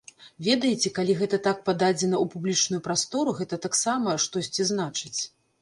[0.45, 5.17] Ведаеце, калі гэта так пададзена ў публічную прастору, гэта таксама штосьці значыць.